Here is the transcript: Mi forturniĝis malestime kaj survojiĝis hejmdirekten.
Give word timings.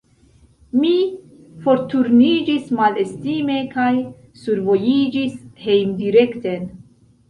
Mi 0.77 0.93
forturniĝis 1.65 2.73
malestime 2.81 3.61
kaj 3.79 3.89
survojiĝis 4.49 5.41
hejmdirekten. 5.65 6.71